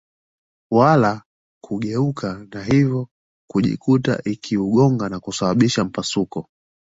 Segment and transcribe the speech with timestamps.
[0.71, 1.23] wala
[1.63, 3.07] kugeuka na hivyo
[3.49, 6.49] kujikuta ikiugonga na kusababisha mpasuko